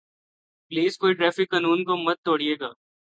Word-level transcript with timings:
please 0.71 0.97
کوئی 0.97 1.13
traffic 1.13 1.49
قانون 1.51 1.83
کو 1.83 1.95
مت 1.97 2.17
توڑئے 2.25 2.55
گا 2.59 2.71